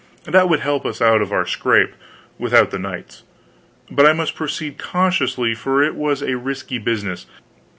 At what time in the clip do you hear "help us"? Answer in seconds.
0.61-0.99